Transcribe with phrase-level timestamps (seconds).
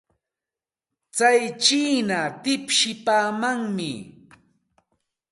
[1.15, 3.91] Tsay chiina tipsipaamanmi.